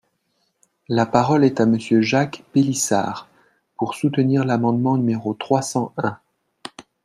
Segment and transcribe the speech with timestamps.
[0.89, 3.27] La parole est à Monsieur Jacques Pélissard,
[3.77, 6.17] pour soutenir l’amendement numéro trois cent un.